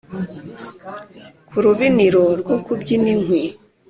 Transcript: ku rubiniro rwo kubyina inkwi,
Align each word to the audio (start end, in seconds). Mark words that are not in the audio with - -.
ku 1.47 1.55
rubiniro 1.63 2.23
rwo 2.39 2.55
kubyina 2.65 3.07
inkwi, 3.15 3.41